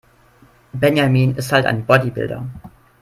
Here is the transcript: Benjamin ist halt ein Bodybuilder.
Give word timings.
Benjamin 0.73 1.35
ist 1.35 1.51
halt 1.51 1.67
ein 1.67 1.85
Bodybuilder. 1.85 2.47